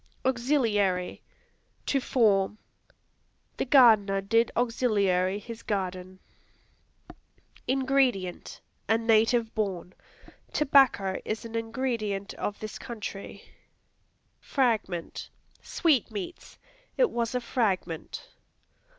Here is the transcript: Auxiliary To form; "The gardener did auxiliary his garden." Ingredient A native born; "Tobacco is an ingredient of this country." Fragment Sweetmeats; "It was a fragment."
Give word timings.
Auxiliary 0.25 1.21
To 1.85 1.99
form; 1.99 2.57
"The 3.57 3.65
gardener 3.65 4.19
did 4.19 4.49
auxiliary 4.57 5.37
his 5.37 5.61
garden." 5.61 6.17
Ingredient 7.67 8.61
A 8.89 8.97
native 8.97 9.53
born; 9.53 9.93
"Tobacco 10.51 11.21
is 11.23 11.45
an 11.45 11.53
ingredient 11.55 12.33
of 12.33 12.59
this 12.59 12.79
country." 12.79 13.43
Fragment 14.39 15.29
Sweetmeats; 15.61 16.57
"It 16.97 17.11
was 17.11 17.35
a 17.35 17.39
fragment." 17.39 18.27